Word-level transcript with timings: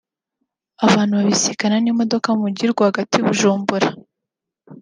abantu 0.85 1.13
babisikana 1.19 1.75
n’imodoka 1.79 2.27
mu 2.35 2.39
mujyi 2.43 2.65
rwagati 2.73 3.15
i 3.19 3.23
Bujumbura 3.25 3.87